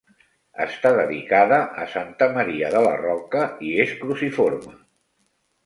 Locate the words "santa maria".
1.91-2.73